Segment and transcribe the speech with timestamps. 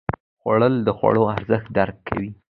[0.39, 2.29] خوړل د خوړو ارزښت درک کوي